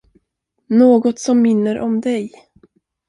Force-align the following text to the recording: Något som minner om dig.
Något 0.67 1.19
som 1.19 1.41
minner 1.41 1.79
om 1.79 2.01
dig. 2.01 2.31